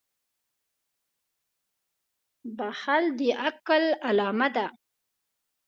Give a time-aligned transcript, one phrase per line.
[2.57, 4.67] •بښل د عقل علامه ده.